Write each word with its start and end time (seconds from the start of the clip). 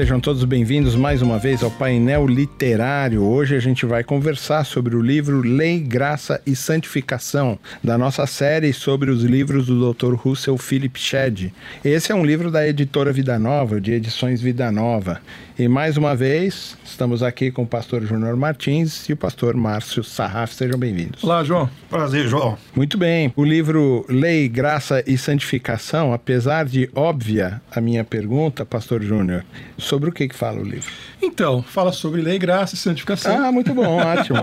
Sejam 0.00 0.18
todos 0.18 0.42
bem-vindos 0.44 0.96
mais 0.96 1.20
uma 1.20 1.38
vez 1.38 1.62
ao 1.62 1.70
painel 1.70 2.26
literário. 2.26 3.22
Hoje 3.22 3.54
a 3.54 3.60
gente 3.60 3.84
vai 3.84 4.02
conversar 4.02 4.64
sobre 4.64 4.96
o 4.96 5.02
livro 5.02 5.42
Lei, 5.42 5.78
Graça 5.78 6.40
e 6.46 6.56
Santificação, 6.56 7.58
da 7.84 7.98
nossa 7.98 8.24
série 8.24 8.72
sobre 8.72 9.10
os 9.10 9.22
livros 9.22 9.66
do 9.66 9.92
Dr. 9.92 10.14
Russell 10.14 10.56
Philip 10.56 10.98
Shedd. 10.98 11.52
Esse 11.84 12.12
é 12.12 12.14
um 12.14 12.24
livro 12.24 12.50
da 12.50 12.66
editora 12.66 13.12
Vida 13.12 13.38
Nova, 13.38 13.78
de 13.78 13.92
Edições 13.92 14.40
Vida 14.40 14.72
Nova. 14.72 15.20
E 15.60 15.68
mais 15.68 15.98
uma 15.98 16.16
vez, 16.16 16.74
estamos 16.82 17.22
aqui 17.22 17.50
com 17.50 17.64
o 17.64 17.66
pastor 17.66 18.02
Júnior 18.02 18.34
Martins 18.34 19.06
e 19.10 19.12
o 19.12 19.16
pastor 19.16 19.54
Márcio 19.54 20.02
Sarraf. 20.02 20.54
Sejam 20.54 20.78
bem-vindos. 20.78 21.22
Olá, 21.22 21.44
João. 21.44 21.68
Prazer, 21.90 22.26
João. 22.28 22.56
Muito 22.74 22.96
bem. 22.96 23.30
O 23.36 23.44
livro 23.44 24.06
Lei, 24.08 24.48
Graça 24.48 25.04
e 25.06 25.18
Santificação, 25.18 26.14
apesar 26.14 26.64
de 26.64 26.88
óbvia 26.94 27.60
a 27.70 27.78
minha 27.78 28.02
pergunta, 28.02 28.64
pastor 28.64 29.02
Júnior, 29.02 29.44
sobre 29.76 30.08
o 30.08 30.12
que, 30.12 30.28
que 30.28 30.34
fala 30.34 30.58
o 30.58 30.64
livro? 30.64 30.90
Então, 31.20 31.62
fala 31.62 31.92
sobre 31.92 32.22
lei, 32.22 32.38
graça 32.38 32.74
e 32.74 32.78
santificação. 32.78 33.44
Ah, 33.44 33.52
muito 33.52 33.74
bom, 33.74 33.98
ótimo. 33.98 34.38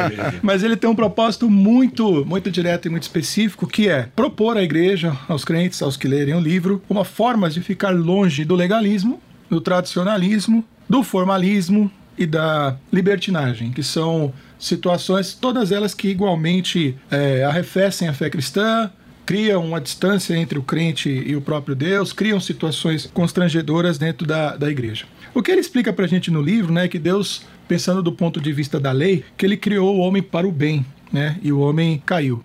Mas 0.40 0.62
ele 0.62 0.74
tem 0.74 0.88
um 0.88 0.94
propósito 0.94 1.50
muito, 1.50 2.24
muito 2.24 2.50
direto 2.50 2.86
e 2.86 2.90
muito 2.90 3.02
específico, 3.02 3.66
que 3.66 3.90
é 3.90 4.08
propor 4.16 4.56
à 4.56 4.62
igreja, 4.62 5.14
aos 5.28 5.44
crentes, 5.44 5.82
aos 5.82 5.98
que 5.98 6.08
lerem 6.08 6.32
o 6.32 6.40
livro, 6.40 6.82
uma 6.88 7.04
forma 7.04 7.50
de 7.50 7.60
ficar 7.60 7.90
longe 7.90 8.42
do 8.46 8.54
legalismo 8.54 9.20
do 9.52 9.60
tradicionalismo, 9.60 10.64
do 10.88 11.02
formalismo 11.02 11.92
e 12.16 12.24
da 12.24 12.74
libertinagem, 12.90 13.70
que 13.70 13.82
são 13.82 14.32
situações, 14.58 15.34
todas 15.34 15.70
elas 15.70 15.92
que 15.92 16.08
igualmente 16.08 16.96
é, 17.10 17.44
arrefecem 17.44 18.08
a 18.08 18.14
fé 18.14 18.30
cristã, 18.30 18.90
criam 19.26 19.62
uma 19.62 19.78
distância 19.78 20.34
entre 20.34 20.58
o 20.58 20.62
crente 20.62 21.10
e 21.10 21.36
o 21.36 21.42
próprio 21.42 21.74
Deus, 21.74 22.14
criam 22.14 22.40
situações 22.40 23.10
constrangedoras 23.12 23.98
dentro 23.98 24.26
da, 24.26 24.56
da 24.56 24.70
igreja. 24.70 25.04
O 25.34 25.42
que 25.42 25.50
ele 25.50 25.60
explica 25.60 25.92
para 25.92 26.06
a 26.06 26.08
gente 26.08 26.30
no 26.30 26.40
livro 26.40 26.72
né, 26.72 26.86
é 26.86 26.88
que 26.88 26.98
Deus, 26.98 27.42
pensando 27.68 28.02
do 28.02 28.12
ponto 28.12 28.40
de 28.40 28.54
vista 28.54 28.80
da 28.80 28.90
lei, 28.90 29.22
que 29.36 29.44
ele 29.44 29.58
criou 29.58 29.94
o 29.94 30.00
homem 30.00 30.22
para 30.22 30.48
o 30.48 30.52
bem, 30.52 30.84
né, 31.12 31.38
e 31.42 31.52
o 31.52 31.60
homem 31.60 32.02
caiu. 32.06 32.42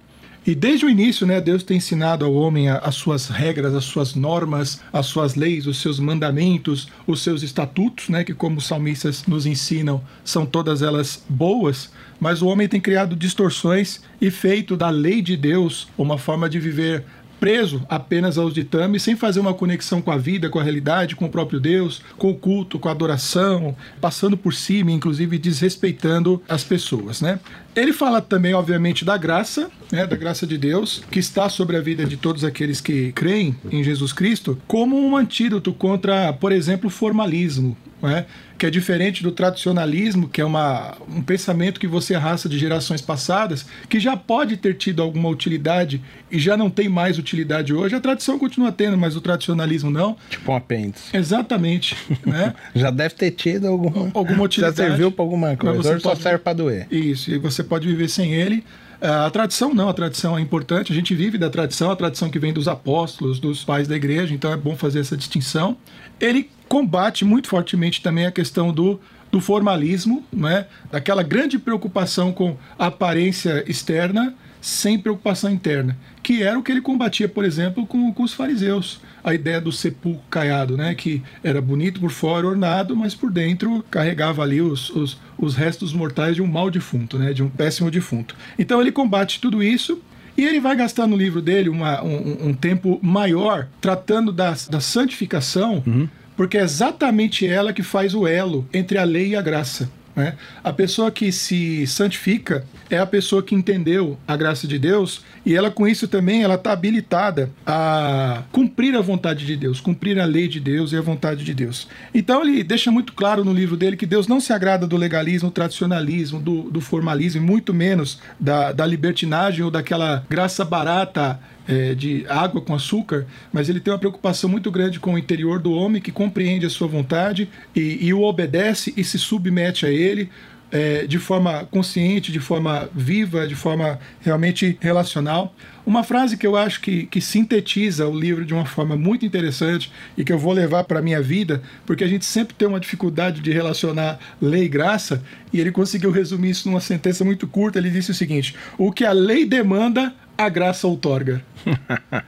E 0.47 0.55
desde 0.55 0.85
o 0.85 0.89
início, 0.89 1.27
né, 1.27 1.41
Deus 1.41 1.61
tem 1.61 1.75
ensinado 1.75 2.23
ao 2.23 2.33
homem 2.33 2.69
as 2.69 2.95
suas 2.95 3.27
regras, 3.27 3.75
as 3.75 3.83
suas 3.83 4.15
normas, 4.15 4.79
as 4.93 5.05
suas 5.07 5.35
leis, 5.35 5.67
os 5.67 5.81
seus 5.81 5.99
mandamentos, 5.99 6.87
os 7.05 7.21
seus 7.21 7.43
estatutos, 7.43 8.07
né, 8.07 8.23
que 8.23 8.33
como 8.33 8.59
os 8.59 8.65
salmistas 8.65 9.25
nos 9.27 9.45
ensinam, 9.45 10.01
são 10.23 10.45
todas 10.45 10.81
elas 10.81 11.21
boas, 11.27 11.91
mas 12.17 12.41
o 12.41 12.47
homem 12.47 12.65
tem 12.65 12.79
criado 12.79 13.13
distorções 13.13 13.99
e 14.21 14.31
feito 14.31 14.77
da 14.77 14.89
lei 14.89 15.21
de 15.21 15.35
Deus 15.35 15.89
uma 15.97 16.17
forma 16.17 16.49
de 16.49 16.61
viver 16.61 17.03
preso 17.39 17.85
apenas 17.89 18.37
aos 18.37 18.53
ditames, 18.53 19.03
sem 19.03 19.15
fazer 19.15 19.39
uma 19.39 19.53
conexão 19.53 20.01
com 20.01 20.11
a 20.11 20.17
vida, 20.17 20.49
com 20.49 20.59
a 20.59 20.63
realidade, 20.63 21.15
com 21.15 21.25
o 21.25 21.29
próprio 21.29 21.59
Deus, 21.59 22.01
com 22.17 22.31
o 22.31 22.35
culto, 22.35 22.79
com 22.79 22.89
a 22.89 22.91
adoração, 22.91 23.75
passando 24.01 24.37
por 24.37 24.53
cima, 24.53 24.91
inclusive 24.91 25.37
desrespeitando 25.37 26.41
as 26.47 26.63
pessoas, 26.63 27.21
né? 27.21 27.39
Ele 27.75 27.93
fala 27.93 28.21
também, 28.21 28.55
obviamente, 28.55 29.05
da 29.05 29.17
graça, 29.17 29.69
né, 29.91 30.07
da 30.07 30.15
graça 30.15 30.47
de 30.47 30.57
Deus, 30.57 31.03
que 31.11 31.19
está 31.19 31.47
sobre 31.47 31.77
a 31.77 31.81
vida 31.81 32.05
de 32.05 32.17
todos 32.17 32.43
aqueles 32.43 32.81
que 32.81 33.11
creem 33.11 33.55
em 33.71 33.83
Jesus 33.83 34.11
Cristo, 34.11 34.57
como 34.67 34.97
um 34.97 35.15
antídoto 35.15 35.71
contra, 35.71 36.33
por 36.33 36.51
exemplo, 36.51 36.87
o 36.87 36.91
formalismo, 36.91 37.77
né? 38.01 38.25
que 38.57 38.65
é 38.65 38.69
diferente 38.69 39.21
do 39.21 39.31
tradicionalismo, 39.31 40.27
que 40.27 40.41
é 40.41 40.45
uma, 40.45 40.97
um 41.07 41.21
pensamento 41.21 41.79
que 41.79 41.87
você 41.87 42.15
arrasta 42.15 42.49
de 42.49 42.57
gerações 42.57 43.01
passadas, 43.01 43.65
que 43.87 43.99
já 43.99 44.17
pode 44.17 44.57
ter 44.57 44.75
tido 44.75 45.01
alguma 45.01 45.29
utilidade 45.29 46.01
e 46.31 46.39
já 46.39 46.57
não 46.57 46.69
tem 46.69 46.89
mais 46.89 47.19
utilidade 47.19 47.73
hoje. 47.73 47.95
A 47.95 47.99
tradição 47.99 48.39
continua 48.39 48.71
tendo, 48.71 48.97
mas 48.97 49.15
o 49.15 49.21
tradicionalismo 49.21 49.91
não. 49.91 50.17
Tipo 50.29 50.51
um 50.51 50.55
apêndice. 50.55 51.15
Exatamente. 51.15 51.95
né? 52.25 52.53
já 52.73 52.89
deve 52.89 53.15
ter 53.15 53.31
tido 53.31 53.67
alguma, 53.67 54.11
alguma 54.15 54.43
utilidade. 54.43 54.77
Já 54.77 54.87
serviu 54.87 55.11
para 55.11 55.23
alguma 55.23 55.55
coisa, 55.55 55.91
hoje 55.91 56.01
só 56.01 56.15
serve 56.15 56.39
para 56.39 56.53
doer. 56.53 56.87
Isso, 56.89 57.31
e 57.31 57.37
você 57.37 57.63
pode 57.63 57.87
viver 57.87 58.09
sem 58.09 58.33
ele. 58.33 58.63
A 58.99 59.29
tradição 59.29 59.75
não, 59.75 59.89
a 59.89 59.93
tradição 59.93 60.35
é 60.35 60.41
importante, 60.41 60.91
a 60.91 60.95
gente 60.95 61.13
vive 61.13 61.37
da 61.37 61.51
tradição, 61.51 61.91
a 61.91 61.95
tradição 61.95 62.31
que 62.31 62.39
vem 62.39 62.51
dos 62.51 62.67
apóstolos, 62.67 63.39
dos 63.39 63.63
pais 63.63 63.87
da 63.87 63.95
igreja, 63.95 64.33
então 64.33 64.51
é 64.51 64.57
bom 64.57 64.75
fazer 64.75 64.99
essa 64.99 65.15
distinção. 65.15 65.77
Ele 66.19 66.49
combate 66.67 67.25
muito 67.25 67.47
fortemente 67.47 68.01
também 68.01 68.25
a 68.25 68.31
questão 68.31 68.71
do, 68.71 68.99
do 69.31 69.39
formalismo, 69.39 70.23
né? 70.31 70.67
daquela 70.91 71.23
grande 71.23 71.57
preocupação 71.57 72.31
com 72.31 72.57
a 72.77 72.87
aparência 72.87 73.63
externa 73.67 74.33
sem 74.59 74.99
preocupação 74.99 75.49
interna, 75.51 75.97
que 76.21 76.43
era 76.43 76.57
o 76.57 76.63
que 76.63 76.71
ele 76.71 76.81
combatia, 76.81 77.29
por 77.29 77.45
exemplo, 77.45 77.85
com, 77.85 78.11
com 78.11 78.23
os 78.23 78.33
fariseus. 78.33 78.99
A 79.23 79.33
ideia 79.33 79.61
do 79.61 79.71
sepulcro 79.71 80.23
caiado, 80.29 80.75
né? 80.75 80.95
que 80.95 81.21
era 81.43 81.61
bonito 81.61 81.99
por 81.99 82.11
fora, 82.11 82.47
ornado, 82.47 82.95
mas 82.95 83.13
por 83.13 83.31
dentro 83.31 83.83
carregava 83.89 84.41
ali 84.41 84.61
os, 84.61 84.89
os, 84.89 85.17
os 85.37 85.55
restos 85.55 85.93
mortais 85.93 86.35
de 86.35 86.41
um 86.41 86.47
mau 86.47 86.69
defunto, 86.69 87.17
né? 87.17 87.33
de 87.33 87.43
um 87.43 87.49
péssimo 87.49 87.89
defunto. 87.91 88.35
Então 88.57 88.81
ele 88.81 88.91
combate 88.91 89.39
tudo 89.39 89.63
isso 89.63 90.01
e 90.37 90.45
ele 90.45 90.59
vai 90.59 90.75
gastar 90.75 91.07
no 91.07 91.17
livro 91.17 91.41
dele 91.41 91.67
uma, 91.67 92.03
um, 92.03 92.49
um, 92.49 92.53
tempo 92.53 92.99
maior 93.01 93.67
tratando 93.81 94.31
da, 94.31 94.55
da 94.69 94.79
santificação, 94.79 95.83
uhum. 95.85 96.07
Porque 96.37 96.57
é 96.57 96.61
exatamente 96.61 97.45
ela 97.45 97.73
que 97.73 97.83
faz 97.83 98.13
o 98.13 98.25
elo 98.25 98.65
entre 98.71 98.97
a 98.97 99.03
lei 99.03 99.29
e 99.29 99.35
a 99.35 99.41
graça. 99.41 99.89
Né? 100.17 100.33
A 100.63 100.73
pessoa 100.73 101.11
que 101.11 101.31
se 101.31 101.85
santifica 101.85 102.65
é 102.89 102.97
a 102.97 103.05
pessoa 103.05 103.43
que 103.43 103.53
entendeu 103.53 104.17
a 104.27 104.35
graça 104.35 104.67
de 104.67 104.79
Deus 104.79 105.21
e 105.45 105.55
ela 105.55 105.69
com 105.69 105.87
isso 105.87 106.07
também 106.07 106.41
ela 106.41 106.55
está 106.55 106.71
habilitada 106.71 107.51
a 107.63 108.41
cumprir 108.51 108.95
a 108.95 109.01
vontade 109.01 109.45
de 109.45 109.55
Deus, 109.55 109.79
cumprir 109.79 110.19
a 110.19 110.25
lei 110.25 110.47
de 110.47 110.59
Deus 110.59 110.91
e 110.91 110.97
a 110.97 111.01
vontade 111.01 111.43
de 111.43 111.53
Deus. 111.53 111.87
Então 112.15 112.41
ele 112.41 112.63
deixa 112.63 112.89
muito 112.89 113.13
claro 113.13 113.45
no 113.45 113.53
livro 113.53 113.77
dele 113.77 113.95
que 113.95 114.07
Deus 114.07 114.27
não 114.27 114.39
se 114.39 114.51
agrada 114.51 114.87
do 114.87 114.97
legalismo, 114.97 115.49
do 115.49 115.53
tradicionalismo, 115.53 116.39
do, 116.39 116.63
do 116.63 116.81
formalismo, 116.81 117.45
muito 117.45 117.71
menos 117.71 118.19
da, 118.39 118.71
da 118.71 118.87
libertinagem 118.87 119.63
ou 119.63 119.69
daquela 119.69 120.25
graça 120.27 120.65
barata 120.65 121.39
é, 121.67 121.93
de 121.93 122.25
água 122.29 122.61
com 122.61 122.73
açúcar, 122.73 123.25
mas 123.51 123.67
ele 123.69 123.79
tem 123.79 123.91
uma 123.91 123.99
preocupação 123.99 124.49
muito 124.49 124.71
grande 124.71 124.99
com 124.99 125.13
o 125.13 125.17
interior 125.17 125.59
do 125.59 125.71
homem 125.71 126.01
que 126.01 126.11
compreende 126.11 126.65
a 126.65 126.69
sua 126.69 126.87
vontade 126.87 127.49
e, 127.75 128.05
e 128.05 128.13
o 128.13 128.21
obedece 128.21 128.93
e 128.95 129.03
se 129.03 129.19
submete 129.19 129.85
a 129.85 129.89
ele. 129.89 130.29
É, 130.69 131.07
de 131.07 131.17
forma 131.17 131.63
consciente, 131.71 132.29
de 132.29 132.41
forma 132.41 132.89
viva, 132.93 133.47
de 133.47 133.55
forma 133.55 133.97
realmente 134.19 134.77
relacional. 134.81 135.55
Uma 135.85 136.03
frase 136.03 136.35
que 136.35 136.45
eu 136.45 136.57
acho 136.57 136.81
que, 136.81 137.05
que 137.05 137.21
sintetiza 137.21 138.05
o 138.05 138.13
livro 138.13 138.43
de 138.43 138.53
uma 138.53 138.65
forma 138.65 138.97
muito 138.97 139.25
interessante 139.25 139.89
e 140.17 140.25
que 140.25 140.33
eu 140.33 140.37
vou 140.37 140.51
levar 140.51 140.83
para 140.83 140.99
a 140.99 141.01
minha 141.01 141.21
vida, 141.21 141.61
porque 141.85 142.03
a 142.03 142.07
gente 142.07 142.25
sempre 142.25 142.53
tem 142.53 142.67
uma 142.67 142.81
dificuldade 142.81 143.39
de 143.39 143.49
relacionar 143.49 144.19
lei 144.41 144.65
e 144.65 144.67
graça, 144.67 145.23
e 145.53 145.61
ele 145.61 145.71
conseguiu 145.71 146.11
resumir 146.11 146.49
isso 146.49 146.67
numa 146.67 146.81
sentença 146.81 147.23
muito 147.23 147.47
curta. 147.47 147.79
Ele 147.79 147.89
disse 147.89 148.11
o 148.11 148.13
seguinte: 148.13 148.53
O 148.77 148.91
que 148.91 149.05
a 149.05 149.13
lei 149.13 149.45
demanda, 149.45 150.13
a 150.37 150.49
graça 150.49 150.87
outorga. 150.87 151.41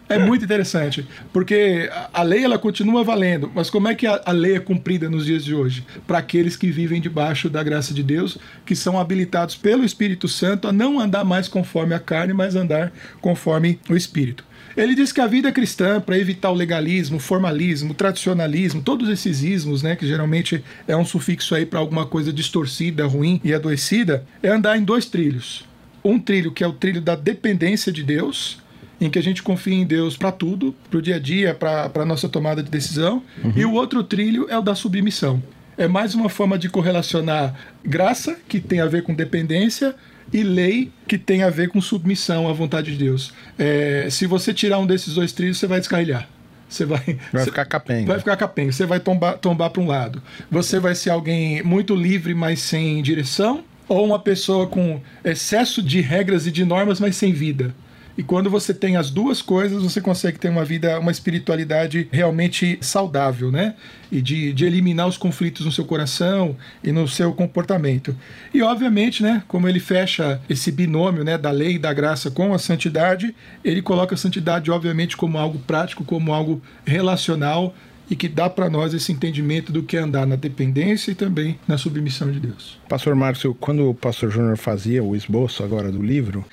é 0.09 0.17
muito 0.17 0.43
interessante, 0.43 1.07
porque 1.31 1.89
a 2.13 2.23
lei 2.23 2.43
ela 2.43 2.57
continua 2.57 3.03
valendo, 3.03 3.51
mas 3.53 3.69
como 3.69 3.87
é 3.87 3.95
que 3.95 4.07
a, 4.07 4.21
a 4.25 4.31
lei 4.31 4.55
é 4.55 4.59
cumprida 4.59 5.09
nos 5.09 5.25
dias 5.25 5.45
de 5.45 5.53
hoje? 5.53 5.85
Para 6.07 6.17
aqueles 6.17 6.55
que 6.55 6.71
vivem 6.71 6.99
debaixo 6.99 7.49
da 7.49 7.61
graça 7.61 7.93
de 7.93 8.01
Deus, 8.01 8.37
que 8.65 8.75
são 8.75 8.99
habilitados 8.99 9.55
pelo 9.55 9.85
Espírito 9.85 10.27
Santo 10.27 10.67
a 10.67 10.71
não 10.71 10.99
andar 10.99 11.23
mais 11.23 11.47
conforme 11.47 11.93
a 11.93 11.99
carne, 11.99 12.33
mas 12.33 12.55
andar 12.55 12.91
conforme 13.21 13.79
o 13.89 13.95
Espírito. 13.95 14.43
Ele 14.77 14.95
diz 14.95 15.11
que 15.11 15.19
a 15.19 15.27
vida 15.27 15.51
cristã, 15.51 15.99
para 15.99 16.17
evitar 16.17 16.51
o 16.51 16.55
legalismo, 16.55 17.17
o 17.17 17.19
formalismo, 17.19 17.91
o 17.91 17.95
tradicionalismo, 17.95 18.81
todos 18.81 19.09
esses 19.09 19.43
ismos, 19.43 19.83
né, 19.83 19.95
que 19.95 20.07
geralmente 20.07 20.63
é 20.87 20.95
um 20.95 21.03
sufixo 21.03 21.53
aí 21.53 21.65
para 21.65 21.79
alguma 21.79 22.05
coisa 22.05 22.31
distorcida, 22.31 23.05
ruim 23.05 23.41
e 23.43 23.53
adoecida, 23.53 24.23
é 24.41 24.49
andar 24.49 24.77
em 24.77 24.83
dois 24.83 25.05
trilhos 25.05 25.68
um 26.03 26.19
trilho 26.19 26.51
que 26.51 26.63
é 26.63 26.67
o 26.67 26.73
trilho 26.73 27.01
da 27.01 27.15
dependência 27.15 27.91
de 27.91 28.03
Deus, 28.03 28.59
em 28.99 29.09
que 29.09 29.17
a 29.17 29.23
gente 29.23 29.41
confia 29.41 29.73
em 29.73 29.85
Deus 29.85 30.17
para 30.17 30.31
tudo, 30.31 30.75
para 30.89 30.99
o 30.99 31.01
dia 31.01 31.15
a 31.15 31.19
dia, 31.19 31.53
para 31.55 31.91
a 31.95 32.05
nossa 32.05 32.27
tomada 32.27 32.61
de 32.61 32.69
decisão, 32.69 33.23
uhum. 33.43 33.53
e 33.55 33.65
o 33.65 33.73
outro 33.73 34.03
trilho 34.03 34.47
é 34.49 34.57
o 34.57 34.61
da 34.61 34.75
submissão. 34.75 35.41
É 35.77 35.87
mais 35.87 36.13
uma 36.13 36.27
forma 36.27 36.57
de 36.57 36.69
correlacionar 36.69 37.55
graça, 37.83 38.37
que 38.47 38.59
tem 38.59 38.81
a 38.81 38.85
ver 38.85 39.03
com 39.03 39.13
dependência, 39.13 39.95
e 40.31 40.43
lei, 40.43 40.91
que 41.07 41.17
tem 41.17 41.41
a 41.41 41.49
ver 41.49 41.69
com 41.69 41.81
submissão 41.81 42.47
à 42.49 42.53
vontade 42.53 42.91
de 42.91 43.03
Deus. 43.03 43.33
É, 43.57 44.07
se 44.11 44.27
você 44.27 44.53
tirar 44.53 44.77
um 44.77 44.85
desses 44.85 45.15
dois 45.15 45.31
trilhos, 45.31 45.57
você 45.57 45.67
vai 45.67 45.79
descarrilhar. 45.79 46.27
Você 46.67 46.85
vai, 46.85 47.17
vai 47.33 47.45
ficar 47.45 47.65
capenga. 47.65 48.07
Vai 48.07 48.19
ficar 48.19 48.35
capenga. 48.35 48.71
Você 48.71 48.85
vai 48.85 48.99
tombar, 48.99 49.37
tombar 49.37 49.69
para 49.71 49.81
um 49.81 49.87
lado. 49.87 50.21
Você 50.51 50.79
vai 50.79 50.93
ser 50.93 51.09
alguém 51.09 51.63
muito 51.63 51.95
livre, 51.95 52.35
mas 52.35 52.59
sem 52.59 53.01
direção 53.01 53.63
ou 53.89 54.05
uma 54.05 54.19
pessoa 54.19 54.67
com 54.67 55.01
excesso 55.25 55.81
de 55.81 55.99
regras 55.99 56.47
e 56.47 56.51
de 56.51 56.63
normas, 56.63 56.99
mas 56.99 57.15
sem 57.15 57.33
vida. 57.33 57.73
E 58.19 58.23
quando 58.23 58.49
você 58.49 58.73
tem 58.73 58.97
as 58.97 59.09
duas 59.09 59.41
coisas, 59.41 59.81
você 59.81 60.01
consegue 60.01 60.37
ter 60.37 60.49
uma 60.49 60.65
vida, 60.65 60.99
uma 60.99 61.09
espiritualidade 61.09 62.05
realmente 62.11 62.77
saudável, 62.81 63.49
né? 63.49 63.75
E 64.11 64.21
de, 64.21 64.51
de 64.51 64.65
eliminar 64.65 65.07
os 65.07 65.15
conflitos 65.15 65.65
no 65.65 65.71
seu 65.71 65.85
coração 65.85 66.57
e 66.83 66.91
no 66.91 67.07
seu 67.07 67.31
comportamento. 67.31 68.13
E 68.53 68.61
obviamente, 68.61 69.23
né, 69.23 69.41
como 69.47 69.69
ele 69.69 69.79
fecha 69.79 70.41
esse 70.49 70.69
binômio, 70.69 71.23
né, 71.23 71.37
da 71.37 71.49
lei 71.49 71.75
e 71.75 71.79
da 71.79 71.93
graça 71.93 72.29
com 72.29 72.53
a 72.53 72.59
santidade, 72.59 73.33
ele 73.63 73.81
coloca 73.81 74.15
a 74.15 74.17
santidade 74.17 74.69
obviamente 74.69 75.15
como 75.15 75.37
algo 75.37 75.57
prático, 75.59 76.03
como 76.03 76.33
algo 76.33 76.61
relacional 76.85 77.73
e 78.09 78.15
que 78.15 78.27
dá 78.27 78.49
para 78.49 78.69
nós 78.69 78.93
esse 78.93 79.11
entendimento 79.11 79.71
do 79.71 79.83
que 79.83 79.97
é 79.97 79.99
andar 79.99 80.25
na 80.25 80.35
dependência 80.35 81.11
e 81.11 81.15
também 81.15 81.59
na 81.67 81.77
submissão 81.77 82.31
de 82.31 82.39
Deus. 82.39 82.79
Pastor 82.89 83.15
Márcio, 83.15 83.53
quando 83.53 83.89
o 83.89 83.93
pastor 83.93 84.31
Júnior 84.31 84.57
fazia 84.57 85.03
o 85.03 85.15
esboço 85.15 85.63
agora 85.63 85.91
do 85.91 86.01
livro, 86.01 86.43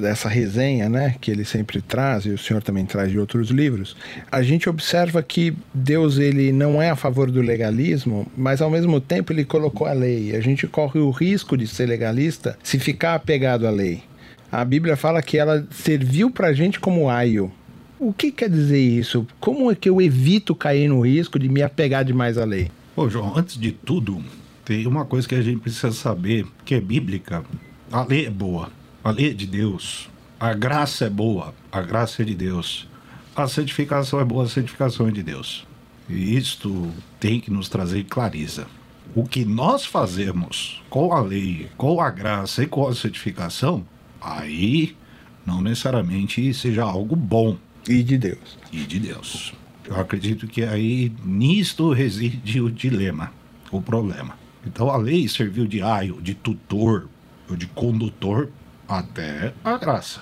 dessa 0.00 0.28
resenha, 0.28 0.88
né, 0.88 1.14
que 1.20 1.30
ele 1.30 1.44
sempre 1.44 1.80
traz 1.80 2.26
e 2.26 2.30
o 2.30 2.38
senhor 2.38 2.62
também 2.62 2.84
traz 2.84 3.10
de 3.10 3.18
outros 3.18 3.50
livros, 3.50 3.96
a 4.30 4.42
gente 4.42 4.68
observa 4.68 5.22
que 5.22 5.54
Deus 5.72 6.18
ele 6.18 6.52
não 6.52 6.80
é 6.80 6.90
a 6.90 6.96
favor 6.96 7.30
do 7.30 7.40
legalismo, 7.40 8.30
mas 8.36 8.60
ao 8.60 8.70
mesmo 8.70 9.00
tempo 9.00 9.32
ele 9.32 9.44
colocou 9.44 9.86
a 9.86 9.92
lei. 9.92 10.36
A 10.36 10.40
gente 10.40 10.66
corre 10.66 11.00
o 11.00 11.10
risco 11.10 11.56
de 11.56 11.66
ser 11.66 11.86
legalista 11.86 12.58
se 12.62 12.78
ficar 12.78 13.14
apegado 13.14 13.66
à 13.66 13.70
lei. 13.70 14.02
A 14.50 14.64
Bíblia 14.64 14.96
fala 14.96 15.22
que 15.22 15.36
ela 15.36 15.66
serviu 15.70 16.30
para 16.30 16.48
a 16.48 16.52
gente 16.52 16.80
como 16.80 17.10
aio. 17.10 17.52
O 18.00 18.12
que 18.12 18.30
quer 18.30 18.48
dizer 18.48 18.78
isso? 18.78 19.26
Como 19.40 19.72
é 19.72 19.74
que 19.74 19.88
eu 19.88 20.00
evito 20.00 20.54
cair 20.54 20.88
no 20.88 21.00
risco 21.00 21.36
de 21.36 21.48
me 21.48 21.62
apegar 21.62 22.04
demais 22.04 22.38
à 22.38 22.44
lei? 22.44 22.70
Ô, 22.94 23.08
João, 23.08 23.36
antes 23.36 23.58
de 23.58 23.72
tudo, 23.72 24.22
tem 24.64 24.86
uma 24.86 25.04
coisa 25.04 25.26
que 25.26 25.34
a 25.34 25.42
gente 25.42 25.58
precisa 25.58 25.90
saber, 25.90 26.46
que 26.64 26.76
é 26.76 26.80
bíblica. 26.80 27.44
A 27.90 28.04
lei 28.04 28.26
é 28.26 28.30
boa, 28.30 28.70
a 29.02 29.10
lei 29.10 29.30
é 29.30 29.34
de 29.34 29.48
Deus. 29.48 30.08
A 30.38 30.54
graça 30.54 31.06
é 31.06 31.10
boa, 31.10 31.52
a 31.72 31.82
graça 31.82 32.22
é 32.22 32.24
de 32.24 32.36
Deus. 32.36 32.88
A 33.34 33.48
santificação 33.48 34.20
é 34.20 34.24
boa, 34.24 34.44
a 34.44 34.48
santificação 34.48 35.08
é 35.08 35.10
de 35.10 35.24
Deus. 35.24 35.66
E 36.08 36.36
isto 36.36 36.92
tem 37.18 37.40
que 37.40 37.50
nos 37.50 37.68
trazer 37.68 38.04
clareza. 38.04 38.68
O 39.12 39.24
que 39.24 39.44
nós 39.44 39.84
fazemos 39.84 40.84
com 40.88 41.12
a 41.12 41.20
lei, 41.20 41.68
com 41.76 42.00
a 42.00 42.10
graça 42.10 42.62
e 42.62 42.66
com 42.68 42.86
a 42.86 42.94
santificação, 42.94 43.84
aí 44.20 44.96
não 45.44 45.60
necessariamente 45.60 46.54
seja 46.54 46.84
algo 46.84 47.16
bom 47.16 47.56
e 47.88 48.02
de 48.02 48.18
Deus. 48.18 48.58
E 48.72 48.78
de 48.78 49.00
Deus. 49.00 49.54
Eu 49.84 49.98
acredito 49.98 50.46
que 50.46 50.62
aí 50.62 51.10
nisto 51.24 51.92
reside 51.92 52.60
o 52.60 52.70
dilema, 52.70 53.32
o 53.70 53.80
problema. 53.80 54.38
Então 54.66 54.90
a 54.90 54.96
lei 54.96 55.26
serviu 55.28 55.66
de 55.66 55.80
aio, 55.80 56.20
de 56.20 56.34
tutor, 56.34 57.08
ou 57.48 57.56
de 57.56 57.66
condutor 57.68 58.50
até 58.86 59.54
a 59.64 59.78
graça. 59.78 60.20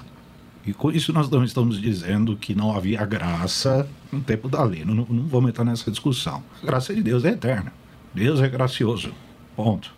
E 0.65 0.73
com 0.73 0.91
isso 0.91 1.13
nós 1.13 1.29
não 1.29 1.45
estamos 1.45 1.81
dizendo 1.81 2.37
que 2.37 2.55
não 2.55 2.77
havia 2.77 3.05
graça 3.05 3.89
no 4.11 4.21
tempo 4.21 4.49
da 4.49 4.63
lei. 4.63 4.85
Não, 4.85 4.95
não 4.95 5.27
vamos 5.27 5.51
entrar 5.51 5.65
nessa 5.65 5.91
discussão. 5.91 6.43
A 6.63 6.67
graça 6.67 6.95
de 6.95 7.03
Deus 7.03 7.25
é 7.25 7.31
eterna. 7.31 7.73
Deus 8.15 8.41
é 8.41 8.49
gracioso. 8.49 9.13
Ponto. 9.55 9.95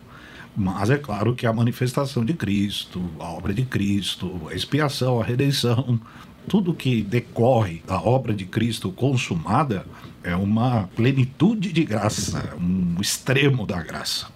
Mas 0.56 0.90
é 0.90 0.98
claro 0.98 1.34
que 1.34 1.46
a 1.46 1.52
manifestação 1.52 2.24
de 2.24 2.34
Cristo, 2.34 3.02
a 3.18 3.30
obra 3.30 3.54
de 3.54 3.64
Cristo, 3.64 4.48
a 4.50 4.54
expiação, 4.54 5.20
a 5.20 5.24
redenção, 5.24 6.00
tudo 6.48 6.74
que 6.74 7.02
decorre 7.02 7.82
da 7.86 8.00
obra 8.00 8.32
de 8.32 8.46
Cristo 8.46 8.90
consumada 8.90 9.84
é 10.24 10.34
uma 10.34 10.88
plenitude 10.96 11.72
de 11.72 11.84
graça, 11.84 12.56
um 12.58 12.96
extremo 13.00 13.66
da 13.66 13.82
graça. 13.82 14.28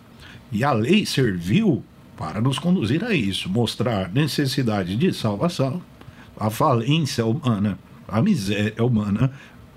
E 0.53 0.62
a 0.62 0.73
lei 0.73 1.06
serviu 1.06 1.82
para 2.17 2.41
nos 2.41 2.59
conduzir 2.59 3.03
a 3.03 3.14
isso, 3.14 3.49
mostrar 3.49 4.12
necessidade 4.12 4.94
de 4.94 5.12
salvação, 5.12 5.82
a 6.38 6.50
falência 6.50 7.25
humana, 7.25 7.79
a 8.06 8.20
miséria 8.20 8.85
humana, 8.85 9.32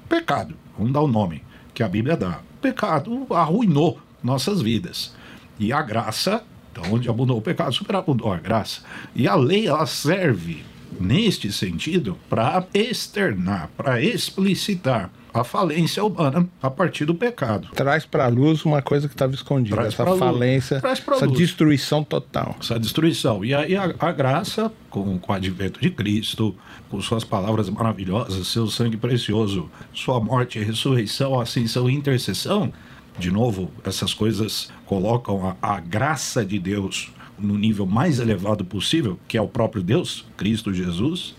pecado, 0.10 0.56
vamos 0.78 0.92
dar 0.92 1.02
o 1.02 1.08
nome 1.08 1.42
que 1.74 1.82
a 1.82 1.88
Bíblia 1.88 2.18
dá. 2.18 2.40
Pecado 2.62 3.26
arruinou 3.32 4.00
nossas 4.22 4.62
vidas. 4.62 5.16
E 5.58 5.72
a 5.72 5.82
graça, 5.82 6.44
então 6.72 6.84
onde 6.94 7.10
abundou 7.10 7.38
o 7.38 7.42
pecado, 7.42 7.74
superabundou 7.74 8.32
a 8.32 8.38
graça. 8.38 8.82
E 9.16 9.28
a 9.28 9.36
lei, 9.36 9.68
ela 9.68 9.86
serve 9.86 10.64
neste 11.00 11.52
sentido, 11.52 12.18
para 12.30 12.66
externar, 12.74 13.70
para 13.76 14.02
explicitar 14.02 15.12
a 15.34 15.44
falência 15.44 16.02
humana 16.02 16.48
a 16.62 16.70
partir 16.70 17.04
do 17.04 17.14
pecado. 17.14 17.68
Traz 17.76 18.06
para 18.06 18.24
a 18.24 18.30
luz 18.30 18.64
uma 18.64 18.82
coisa 18.82 19.10
que 19.10 19.14
estava 19.14 19.34
escondida, 19.34 19.76
Traz 19.76 19.94
essa 19.94 20.06
falência, 20.06 20.82
essa 20.82 21.26
luz. 21.26 21.38
destruição 21.38 22.06
total. 22.06 22.56
Essa 22.58 22.80
destruição. 22.80 23.44
E 23.44 23.54
aí 23.54 23.76
a, 23.76 23.94
a, 24.00 24.12
graça, 24.14 24.72
com, 24.90 25.20
com 25.20 25.34
o 25.34 25.36
advento 25.36 25.82
de 25.82 25.90
Cristo, 25.90 26.56
com 26.90 27.02
suas 27.02 27.26
palavras 27.26 27.70
maravilhosas, 27.70 28.48
seu 28.48 28.68
sangue 28.68 28.96
precioso, 28.96 29.70
sua 29.94 30.22
morte, 30.22 30.58
ressurreição, 30.60 31.38
ascensão 31.38 31.90
e 31.90 31.94
intercessão, 31.94 32.72
de 33.20 33.30
novo, 33.30 33.72
essas 33.84 34.14
coisas 34.14 34.70
colocam 34.86 35.56
a, 35.62 35.76
a 35.76 35.80
graça 35.82 36.46
de 36.46 36.60
Deus 36.60 37.12
no 37.38 37.58
nível 37.58 37.86
mais 37.86 38.20
elevado 38.20 38.64
possível, 38.64 39.20
que 39.28 39.38
é 39.38 39.42
o 39.42 39.48
próprio 39.48 39.84
Deus, 39.84 40.26
Cristo 40.38 40.74
Jesus, 40.74 41.36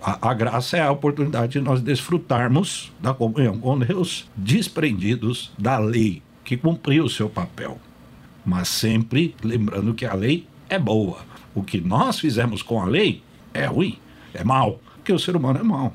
a, 0.00 0.30
a, 0.30 0.34
graça 0.34 0.76
é 0.76 0.80
a 0.80 0.90
oportunidade 0.90 1.52
de 1.52 1.60
nós 1.60 1.82
desfrutarmos 1.82 2.92
da 3.00 3.12
comunhão 3.12 3.58
com 3.58 3.78
Deus, 3.78 4.26
desprendidos 4.36 5.52
da 5.58 5.78
lei, 5.78 6.22
que 6.44 6.56
cumpriu 6.56 7.04
o 7.04 7.10
seu 7.10 7.28
papel. 7.28 7.78
Mas 8.44 8.68
sempre 8.68 9.34
lembrando 9.42 9.94
que 9.94 10.06
a 10.06 10.14
lei 10.14 10.46
é 10.68 10.78
boa. 10.78 11.18
O 11.54 11.62
que 11.62 11.80
nós 11.80 12.18
fizemos 12.18 12.62
com 12.62 12.80
a 12.80 12.86
lei 12.86 13.22
é 13.52 13.66
ruim, 13.66 13.98
é 14.32 14.42
mal, 14.42 14.80
porque 14.96 15.12
o 15.12 15.18
ser 15.18 15.36
humano 15.36 15.60
é 15.60 15.62
mau. 15.62 15.92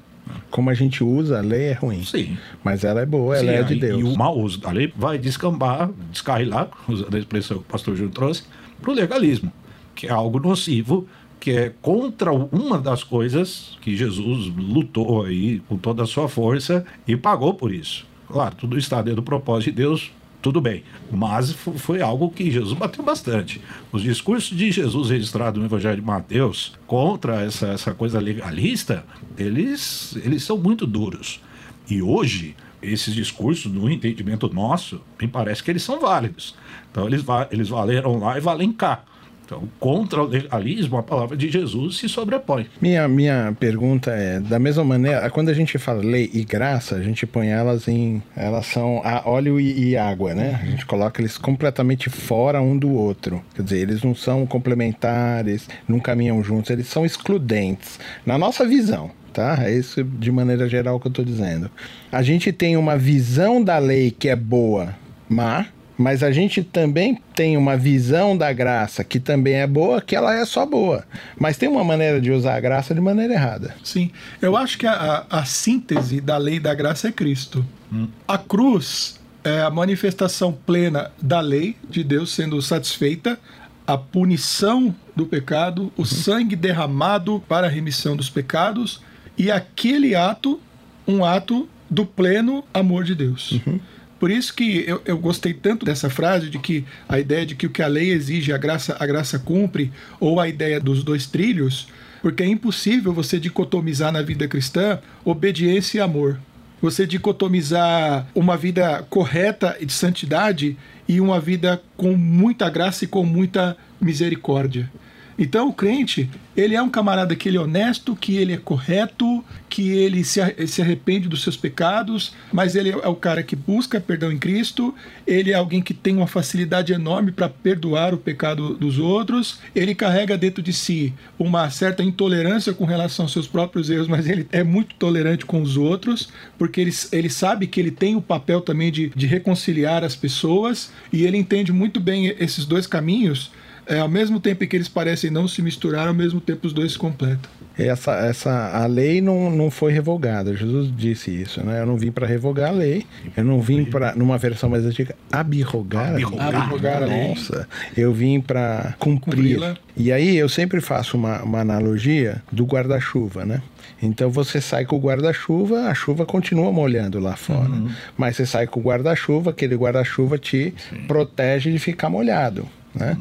Como 0.52 0.70
a 0.70 0.74
gente 0.74 1.04
usa 1.04 1.40
a 1.40 1.42
lei 1.42 1.68
é 1.68 1.74
ruim. 1.74 2.04
Sim. 2.04 2.38
Mas 2.64 2.84
ela 2.84 3.02
é 3.02 3.06
boa, 3.06 3.38
Sim, 3.38 3.48
ela 3.48 3.58
é 3.58 3.64
de 3.64 3.76
Deus. 3.76 4.00
E 4.00 4.04
o 4.04 4.16
mau 4.16 4.38
uso 4.38 4.60
da 4.60 4.72
lei 4.72 4.94
vai 4.96 5.18
descambar, 5.18 5.90
descarrilar, 6.12 6.70
usando 6.88 7.16
a 7.16 7.20
expressão 7.20 7.58
que 7.58 7.64
o 7.64 7.66
pastor 7.66 7.96
Júlio 7.96 8.12
trouxe, 8.12 8.44
para 8.82 8.92
o 8.92 8.94
legalismo, 8.94 9.52
que 9.96 10.08
é 10.08 10.12
algo 10.12 10.40
nocivo, 10.40 11.08
que 11.40 11.52
é 11.52 11.74
contra 11.82 12.32
uma 12.32 12.80
das 12.80 13.04
coisas 13.04 13.78
que 13.82 13.96
Jesus 13.96 14.54
lutou 14.56 15.24
aí 15.24 15.60
com 15.68 15.78
toda 15.78 16.04
a 16.04 16.08
sua 16.08 16.28
força 16.28 16.86
e 17.08 17.16
pagou 17.16 17.54
por 17.54 17.72
isso. 17.72 18.06
Claro, 18.28 18.56
tudo 18.56 18.78
está 18.78 19.02
dentro 19.02 19.22
do 19.22 19.24
propósito 19.24 19.72
de 19.72 19.78
Deus, 19.78 20.12
tudo 20.42 20.62
bem, 20.62 20.84
mas 21.12 21.52
foi 21.52 22.02
algo 22.02 22.30
que 22.30 22.52
Jesus 22.52 22.78
bateu 22.78 23.04
bastante. 23.04 23.62
Os 23.92 24.02
discursos 24.02 24.56
de 24.56 24.72
Jesus 24.72 25.10
registrados 25.10 25.60
no 25.60 25.66
Evangelho 25.66 25.96
de 25.96 26.02
Mateus 26.02 26.74
contra 26.86 27.42
essa, 27.42 27.68
essa 27.68 27.94
coisa 27.94 28.20
legalista, 28.20 29.06
eles, 29.38 30.18
eles 30.24 30.44
são 30.44 30.58
muito 30.58 30.86
duros. 30.86 31.42
E 31.90 32.02
hoje, 32.02 32.56
esses 32.82 33.14
discursos, 33.14 33.72
no 33.72 33.90
entendimento 33.90 34.52
nosso, 34.54 35.02
me 35.20 35.28
parece 35.28 35.64
que 35.64 35.72
eles 35.72 35.84
são 35.84 36.00
válidos. 36.00 36.56
Então 36.92 37.08
eles, 37.08 37.24
eles 37.52 37.70
valeram 37.70 38.20
lá 38.20 38.38
e 38.38 38.42
valem 38.42 38.72
cá. 38.72 39.04
Então, 39.48 39.64
contra 39.80 40.22
o 40.22 40.28
legalismo, 40.28 40.98
a 40.98 41.04
palavra 41.04 41.38
de 41.38 41.50
Jesus 41.50 42.00
se 42.00 42.10
sobrepõe. 42.10 42.68
Minha, 42.82 43.08
minha 43.08 43.56
pergunta 43.58 44.12
é, 44.12 44.42
da 44.42 44.60
mesma 44.60 44.84
maneira, 44.84 45.30
quando 45.30 45.48
a 45.48 45.54
gente 45.54 45.78
fala 45.78 46.04
lei 46.04 46.30
e 46.34 46.44
graça, 46.44 46.96
a 46.96 47.02
gente 47.02 47.26
põe 47.26 47.48
elas 47.48 47.88
em. 47.88 48.22
Elas 48.36 48.66
são 48.66 49.02
óleo 49.24 49.58
e, 49.58 49.92
e 49.92 49.98
água, 49.98 50.36
né? 50.36 50.60
A 50.62 50.66
gente 50.66 50.86
coloca 50.86 51.22
eles 51.22 51.38
completamente 51.38 52.10
fora 52.10 52.62
um 52.62 52.78
do 52.78 52.92
outro. 52.92 53.42
Quer 53.56 53.62
dizer, 53.62 53.78
eles 53.80 54.04
não 54.04 54.14
são 54.14 54.46
complementares, 54.46 55.70
não 55.88 55.98
caminham 55.98 56.44
juntos, 56.44 56.70
eles 56.70 56.88
são 56.88 57.06
excludentes. 57.06 57.98
Na 58.26 58.38
nossa 58.38 58.68
visão, 58.68 59.12
tá? 59.38 59.60
É 59.62 59.72
isso 59.72 60.04
de 60.04 60.32
maneira 60.32 60.68
geral 60.68 61.00
que 61.00 61.06
eu 61.06 61.12
estou 61.12 61.24
dizendo. 61.24 61.70
A 62.12 62.24
gente 62.24 62.52
tem 62.52 62.76
uma 62.76 62.98
visão 62.98 63.64
da 63.64 63.78
lei 63.78 64.10
que 64.10 64.30
é 64.30 64.36
boa, 64.36 64.96
má, 65.30 65.68
mas 65.96 66.24
a 66.24 66.32
gente 66.32 66.64
também 66.64 67.22
tem 67.36 67.56
uma 67.56 67.78
visão 67.78 68.36
da 68.36 68.52
graça 68.52 69.04
que 69.04 69.20
também 69.20 69.54
é 69.54 69.68
boa, 69.68 70.02
que 70.02 70.16
ela 70.16 70.34
é 70.34 70.44
só 70.44 70.66
boa. 70.66 71.06
Mas 71.40 71.56
tem 71.56 71.70
uma 71.70 71.84
maneira 71.84 72.20
de 72.20 72.32
usar 72.32 72.56
a 72.56 72.60
graça 72.60 72.96
de 72.96 73.02
maneira 73.02 73.34
errada. 73.34 73.76
Sim. 73.84 74.10
Eu 74.42 74.58
acho 74.58 74.76
que 74.76 74.88
a, 74.88 75.28
a 75.30 75.46
síntese 75.46 76.20
da 76.20 76.38
lei 76.38 76.60
da 76.60 76.74
graça 76.74 77.08
é 77.08 77.12
Cristo. 77.12 77.64
Hum. 77.94 78.08
A 78.28 78.40
cruz 78.40 79.20
é 79.44 79.62
a 79.62 79.70
manifestação 79.70 80.52
plena 80.52 81.12
da 81.22 81.40
lei 81.42 81.76
de 81.88 82.04
Deus 82.04 82.34
sendo 82.34 82.60
satisfeita, 82.60 83.40
a 83.86 83.98
punição 83.98 84.94
do 85.16 85.28
pecado, 85.28 85.94
o 85.96 86.02
uhum. 86.02 86.06
sangue 86.06 86.56
derramado 86.56 87.40
para 87.48 87.68
a 87.68 87.70
remissão 87.70 88.16
dos 88.16 88.32
pecados 88.32 89.06
e 89.38 89.52
aquele 89.52 90.16
ato, 90.16 90.60
um 91.08 91.24
ato 91.24 91.68
do 91.90 92.06
pleno 92.06 92.64
amor 92.74 93.04
de 93.04 93.16
Deus. 93.16 93.52
Uhum. 93.52 93.80
Por 94.20 94.32
isso 94.32 94.54
que 94.54 94.84
eu, 94.88 95.02
eu 95.06 95.18
gostei 95.18 95.54
tanto 95.54 95.86
dessa 95.86 96.10
frase 96.10 96.50
de 96.50 96.58
que 96.58 96.84
a 97.08 97.20
ideia 97.20 97.46
de 97.46 97.56
que 97.56 97.68
o 97.68 97.70
que 97.70 97.84
a 97.84 97.88
lei 97.88 98.10
exige, 98.10 98.52
a 98.52 98.58
graça, 98.58 98.98
a 99.00 99.06
graça 99.06 99.38
cumpre, 99.38 99.92
ou 100.20 100.40
a 100.40 100.48
ideia 100.48 100.80
dos 100.80 101.04
dois 101.04 101.28
trilhos, 101.28 101.88
porque 102.22 102.42
é 102.42 102.48
impossível 102.48 103.14
você 103.14 103.40
dicotomizar 103.40 104.12
na 104.12 104.22
vida 104.22 104.48
cristã 104.48 105.00
obediência 105.24 106.00
e 106.00 106.02
amor. 106.02 106.40
Você 106.82 107.08
dicotomizar 107.08 108.28
uma 108.36 108.56
vida 108.58 109.06
correta 109.10 109.78
e 109.80 109.86
de 109.86 109.94
santidade 109.94 110.78
e 111.08 111.20
uma 111.22 111.40
vida 111.40 111.82
com 111.96 112.16
muita 112.16 112.70
graça 112.70 113.06
e 113.06 113.08
com 113.08 113.24
muita 113.24 113.78
misericórdia. 114.00 114.90
Então 115.38 115.68
o 115.70 115.74
crente, 115.74 116.30
ele 116.56 116.76
é 116.76 116.82
um 116.82 116.90
camarada 116.90 117.36
que 117.36 117.48
ele 117.48 117.58
é 117.58 117.62
honesto, 117.62 118.16
que 118.16 118.38
ele 118.38 118.54
é 118.54 118.58
correto, 118.58 119.46
que 119.70 119.90
ele 119.90 120.24
se, 120.24 120.42
arrepende 120.82 121.28
dos 121.28 121.44
seus 121.44 121.56
pecados, 121.56 122.34
mas 122.52 122.76
ele 122.76 122.90
é 122.90 123.08
o 123.08 123.16
cara 123.16 123.44
que 123.44 123.56
busca 123.56 124.02
perdão 124.02 124.32
em 124.32 124.40
Cristo, 124.40 124.96
ele 125.28 125.52
é 125.52 125.54
alguém 125.54 125.82
que 125.82 125.94
tem 125.94 126.16
uma 126.16 126.26
facilidade 126.26 126.92
enorme 126.92 127.32
para 127.32 127.48
perdoar 127.48 128.16
o 128.16 128.18
pecado 128.18 128.74
dos 128.74 128.98
outros, 128.98 129.60
ele 129.76 129.94
carrega 129.94 130.36
dentro 130.36 130.64
de 130.64 130.74
si 130.74 131.14
uma 131.38 131.70
certa 131.70 132.02
intolerância 132.02 132.74
com 132.74 132.86
relação 132.86 133.26
aos 133.26 133.34
seus 133.34 133.48
próprios 133.48 133.92
erros, 133.92 134.08
mas 134.08 134.28
ele 134.28 134.48
é 134.52 134.64
muito 134.64 134.96
tolerante 134.96 135.46
com 135.46 135.62
os 135.62 135.78
outros, 135.78 136.30
porque 136.58 136.82
ele, 136.82 136.94
ele 137.12 137.30
sabe 137.30 137.68
que 137.68 137.80
ele 137.80 137.92
tem 137.92 138.16
o 138.16 138.22
papel 138.22 138.62
também 138.62 138.92
de, 138.92 139.10
de 139.16 139.28
reconciliar 139.28 140.04
as 140.04 140.16
pessoas, 140.16 140.92
e 141.14 141.24
ele 141.24 141.38
entende 141.38 141.72
muito 141.72 142.00
bem 142.00 142.34
esses 142.40 142.66
dois 142.66 142.88
caminhos 142.88 143.52
é, 143.88 144.00
ao 144.00 144.10
mesmo 144.10 144.40
tempo 144.40 144.66
que 144.68 144.76
eles 144.76 144.90
parecem 144.90 145.32
não 145.32 145.48
se 145.48 145.62
misturar, 145.62 146.08
ao 146.08 146.14
mesmo 146.14 146.42
tempo 146.42 146.68
os 146.68 146.74
dois 146.74 146.94
se 146.94 146.98
completam. 146.98 147.50
Essa, 147.78 148.14
essa, 148.26 148.72
a 148.76 148.88
lei 148.88 149.22
não, 149.22 149.52
não 149.52 149.70
foi 149.70 149.92
revogada. 149.92 150.56
Jesus 150.56 150.92
disse 150.96 151.30
isso, 151.30 151.64
né? 151.64 151.82
Eu 151.82 151.86
não 151.86 151.96
vim 151.96 152.12
para 152.12 152.26
revogar 152.26 152.70
a 152.70 152.74
lei. 152.74 153.06
Eu 153.36 153.44
não 153.44 153.62
vim 153.62 153.86
para, 153.86 154.16
numa 154.16 154.38
versão 154.38 154.68
mais 154.68 154.84
antiga, 154.84 155.16
abrogar. 155.32 156.16
Abrogar. 156.16 156.56
abrogar 156.56 157.04
a 157.04 157.06
lei. 157.06 157.28
Nossa. 157.30 157.68
Eu 157.96 158.12
vim 158.12 158.42
para 158.42 158.96
cumprir. 158.98 159.60
E 159.96 160.12
aí 160.12 160.38
eu 160.38 160.50
sempre 160.50 160.82
faço 160.82 161.18
uma, 161.18 161.44
uma 161.44 161.60
analogia 161.60 162.42
do 162.52 162.66
guarda-chuva, 162.66 163.46
né? 163.46 163.62
Então 164.02 164.30
você 164.30 164.60
sai 164.60 164.86
com 164.86 164.96
o 164.96 165.00
guarda-chuva, 165.00 165.88
a 165.88 165.94
chuva 165.94 166.26
continua 166.26 166.72
molhando 166.72 167.20
lá 167.20 167.36
fora. 167.36 167.70
Uhum. 167.70 167.90
Mas 168.18 168.36
você 168.36 168.46
sai 168.46 168.68
com 168.68 168.80
o 168.80 168.84
guarda-chuva, 168.84 169.52
aquele 169.52 169.76
guarda-chuva 169.76 170.38
te 170.38 170.74
Sim. 170.90 171.04
protege 171.08 171.72
de 171.72 171.80
ficar 171.80 172.10
molhado. 172.10 172.68
Né? 172.98 173.18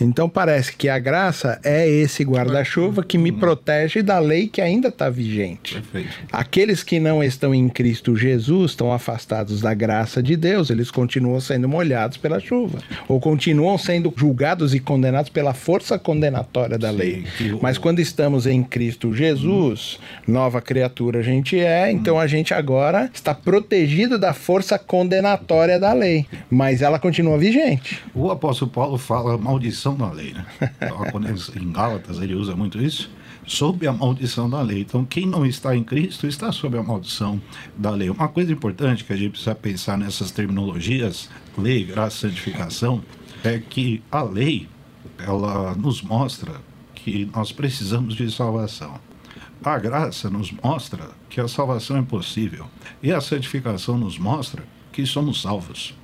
Então 0.00 0.28
parece 0.28 0.76
que 0.76 0.88
a 0.88 0.98
graça 0.98 1.58
é 1.64 1.88
esse 1.88 2.22
guarda-chuva 2.22 3.02
que 3.02 3.16
me 3.16 3.32
protege 3.32 4.02
da 4.02 4.18
lei 4.18 4.46
que 4.46 4.60
ainda 4.60 4.88
está 4.88 5.08
vigente. 5.08 5.74
Perfeito. 5.74 6.10
Aqueles 6.30 6.82
que 6.82 7.00
não 7.00 7.22
estão 7.22 7.54
em 7.54 7.68
Cristo 7.68 8.16
Jesus 8.16 8.72
estão 8.72 8.92
afastados 8.92 9.60
da 9.60 9.72
graça 9.74 10.22
de 10.22 10.36
Deus, 10.36 10.70
eles 10.70 10.90
continuam 10.90 11.40
sendo 11.40 11.68
molhados 11.68 12.16
pela 12.16 12.38
chuva, 12.40 12.78
ou 13.08 13.18
continuam 13.20 13.78
sendo 13.78 14.12
julgados 14.16 14.74
e 14.74 14.80
condenados 14.80 15.30
pela 15.30 15.54
força 15.54 15.98
condenatória 15.98 16.78
da 16.78 16.90
Sim, 16.90 16.96
lei. 16.96 17.24
Mas 17.60 17.78
quando 17.78 18.00
estamos 18.00 18.46
em 18.46 18.62
Cristo 18.62 19.14
Jesus, 19.14 19.98
nova 20.26 20.60
criatura 20.60 21.20
a 21.20 21.22
gente 21.22 21.58
é, 21.58 21.90
então 21.90 22.18
a 22.18 22.26
gente 22.26 22.52
agora 22.52 23.10
está 23.12 23.34
protegido 23.34 24.18
da 24.18 24.32
força 24.32 24.78
condenatória 24.78 25.78
da 25.80 25.92
lei, 25.92 26.26
mas 26.50 26.82
ela 26.82 26.98
continua 26.98 27.38
vigente. 27.38 28.02
O 28.14 28.30
apóstolo 28.30 28.70
Paulo 28.70 28.98
fala 28.98 29.15
fala 29.16 29.38
maldição 29.38 29.96
da 29.96 30.10
lei, 30.10 30.34
né? 30.34 30.44
Então, 30.76 30.98
quando 31.10 31.26
ele, 31.26 31.40
em 31.56 31.72
Gálatas 31.72 32.20
ele 32.20 32.34
usa 32.34 32.54
muito 32.54 32.80
isso, 32.82 33.10
sob 33.46 33.86
a 33.86 33.92
maldição 33.92 34.50
da 34.50 34.60
lei. 34.60 34.80
Então, 34.80 35.04
quem 35.06 35.26
não 35.26 35.46
está 35.46 35.74
em 35.74 35.82
Cristo 35.82 36.26
está 36.26 36.52
sob 36.52 36.76
a 36.76 36.82
maldição 36.82 37.40
da 37.76 37.90
lei. 37.90 38.10
Uma 38.10 38.28
coisa 38.28 38.52
importante 38.52 39.04
que 39.04 39.12
a 39.12 39.16
gente 39.16 39.30
precisa 39.30 39.54
pensar 39.54 39.96
nessas 39.96 40.30
terminologias, 40.30 41.30
lei, 41.56 41.84
graça, 41.84 42.28
santificação, 42.28 43.02
é 43.42 43.58
que 43.58 44.02
a 44.10 44.22
lei, 44.22 44.68
ela 45.18 45.74
nos 45.74 46.02
mostra 46.02 46.60
que 46.94 47.30
nós 47.34 47.52
precisamos 47.52 48.14
de 48.14 48.30
salvação. 48.30 48.98
A 49.64 49.78
graça 49.78 50.28
nos 50.28 50.52
mostra 50.52 51.08
que 51.30 51.40
a 51.40 51.48
salvação 51.48 51.96
é 51.96 52.02
possível. 52.02 52.66
E 53.02 53.12
a 53.12 53.20
santificação 53.20 53.96
nos 53.96 54.18
mostra 54.18 54.62
que 54.92 55.06
somos 55.06 55.40
salvos. 55.40 55.94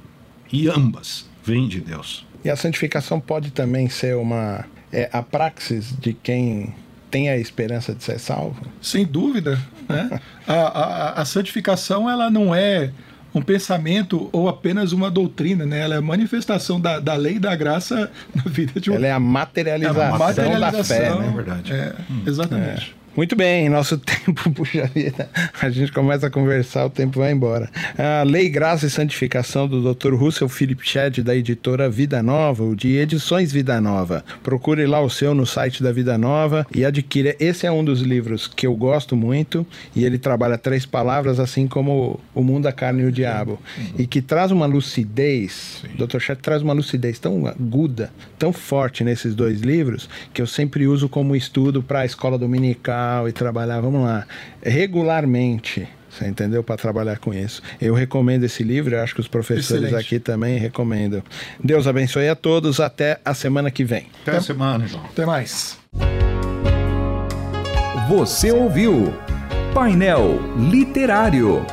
E 0.50 0.68
ambas 0.68 1.28
vêm 1.44 1.68
de 1.68 1.80
Deus. 1.80 2.24
E 2.44 2.50
a 2.50 2.56
santificação 2.56 3.20
pode 3.20 3.50
também 3.50 3.88
ser 3.88 4.16
uma 4.16 4.64
é, 4.92 5.08
a 5.12 5.22
praxis 5.22 5.94
de 5.98 6.12
quem 6.12 6.74
tem 7.10 7.28
a 7.28 7.36
esperança 7.36 7.94
de 7.94 8.02
ser 8.02 8.18
salvo? 8.18 8.60
Sem 8.80 9.04
dúvida. 9.04 9.58
Né? 9.88 10.20
a, 10.46 10.54
a, 10.54 11.20
a 11.20 11.24
santificação 11.24 12.08
ela 12.08 12.30
não 12.30 12.54
é 12.54 12.90
um 13.34 13.40
pensamento 13.40 14.28
ou 14.32 14.48
apenas 14.48 14.92
uma 14.92 15.10
doutrina, 15.10 15.64
né? 15.64 15.80
Ela 15.80 15.94
é 15.94 15.98
a 15.98 16.02
manifestação 16.02 16.80
da, 16.80 17.00
da 17.00 17.14
lei 17.14 17.36
e 17.36 17.38
da 17.38 17.54
graça 17.56 18.10
na 18.34 18.42
vida 18.42 18.78
de 18.80 18.90
um... 18.90 18.94
Ela 18.94 19.06
é 19.06 19.12
a 19.12 19.20
materialização, 19.20 20.02
é 20.02 20.06
a 20.06 20.18
materialização 20.18 20.78
da 20.78 20.84
fé, 20.84 21.18
né? 21.18 21.28
É 21.28 21.30
verdade. 21.30 21.72
É, 21.72 21.94
hum. 22.10 22.22
Exatamente. 22.26 22.94
É. 22.98 23.01
Muito 23.14 23.36
bem, 23.36 23.68
nosso 23.68 23.98
tempo, 24.00 24.50
puxa 24.52 24.86
vida, 24.86 25.28
a 25.60 25.68
gente 25.68 25.92
começa 25.92 26.28
a 26.28 26.30
conversar, 26.30 26.86
o 26.86 26.90
tempo 26.90 27.18
vai 27.18 27.30
embora. 27.30 27.68
A 27.98 28.22
Lei, 28.22 28.48
Graça 28.48 28.86
e 28.86 28.90
Santificação 28.90 29.68
do 29.68 29.92
Dr. 29.92 30.14
Russell 30.14 30.48
Philip 30.48 30.82
Shedd, 30.82 31.18
da 31.22 31.36
editora 31.36 31.90
Vida 31.90 32.22
Nova, 32.22 32.62
ou 32.62 32.74
de 32.74 32.96
Edições 32.96 33.52
Vida 33.52 33.78
Nova. 33.82 34.24
Procure 34.42 34.86
lá 34.86 34.98
o 35.02 35.10
seu 35.10 35.34
no 35.34 35.44
site 35.44 35.82
da 35.82 35.92
Vida 35.92 36.16
Nova 36.16 36.66
e 36.74 36.86
adquira. 36.86 37.36
Esse 37.38 37.66
é 37.66 37.70
um 37.70 37.84
dos 37.84 38.00
livros 38.00 38.46
que 38.46 38.66
eu 38.66 38.74
gosto 38.74 39.14
muito 39.14 39.66
e 39.94 40.06
ele 40.06 40.16
trabalha 40.16 40.56
três 40.56 40.86
palavras, 40.86 41.38
assim 41.38 41.68
como 41.68 42.18
O 42.34 42.42
Mundo, 42.42 42.66
a 42.66 42.72
Carne 42.72 43.02
e 43.02 43.06
o 43.06 43.12
Diabo. 43.12 43.60
E 43.98 44.06
que 44.06 44.22
traz 44.22 44.50
uma 44.50 44.64
lucidez, 44.64 45.84
o 45.98 46.06
Dr. 46.06 46.18
Shedd 46.18 46.38
traz 46.40 46.62
uma 46.62 46.72
lucidez 46.72 47.18
tão 47.18 47.46
aguda, 47.46 48.10
tão 48.38 48.54
forte 48.54 49.04
nesses 49.04 49.34
dois 49.34 49.60
livros, 49.60 50.08
que 50.32 50.40
eu 50.40 50.46
sempre 50.46 50.86
uso 50.86 51.10
como 51.10 51.36
estudo 51.36 51.82
para 51.82 52.00
a 52.00 52.06
escola 52.06 52.38
dominical 52.38 53.01
e 53.28 53.32
trabalhar, 53.32 53.80
vamos 53.80 54.02
lá, 54.02 54.26
regularmente. 54.62 55.88
Você 56.12 56.26
entendeu? 56.26 56.62
Para 56.62 56.76
trabalhar 56.76 57.18
com 57.18 57.32
isso. 57.32 57.62
Eu 57.80 57.94
recomendo 57.94 58.44
esse 58.44 58.62
livro, 58.62 59.00
acho 59.00 59.14
que 59.14 59.20
os 59.20 59.28
professores 59.28 59.84
Excelente. 59.84 60.06
aqui 60.06 60.20
também 60.20 60.58
recomendam. 60.58 61.22
Deus 61.62 61.86
abençoe 61.86 62.28
a 62.28 62.36
todos. 62.36 62.80
Até 62.80 63.18
a 63.24 63.32
semana 63.32 63.70
que 63.70 63.82
vem. 63.82 64.08
Até, 64.20 64.32
até 64.32 64.36
a 64.38 64.42
semana, 64.42 64.86
João. 64.86 65.04
Até 65.06 65.24
mais. 65.24 65.78
Você 68.08 68.52
ouviu 68.52 69.14
Painel 69.72 70.38
Literário. 70.70 71.64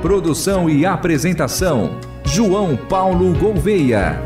Produção 0.00 0.70
e 0.70 0.86
apresentação: 0.86 2.00
João 2.24 2.76
Paulo 2.76 3.34
Gouveia. 3.34 4.18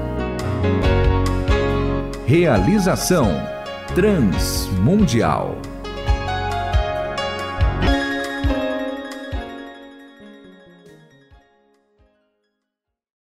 Realização 2.25 3.50
Transmundial. 3.95 5.70